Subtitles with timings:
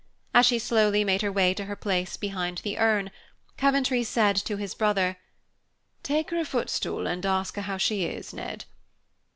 [0.33, 3.11] As she slowly made her way to her place behind the urn,
[3.55, 5.17] Coventry said to his brother,
[6.01, 8.65] "Take her a footstool, and ask her how she is, Ned."